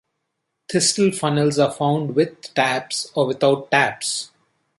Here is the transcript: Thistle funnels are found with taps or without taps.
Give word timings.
Thistle 0.67 1.11
funnels 1.11 1.59
are 1.59 1.71
found 1.71 2.15
with 2.15 2.55
taps 2.55 3.11
or 3.13 3.27
without 3.27 3.69
taps. 3.69 4.31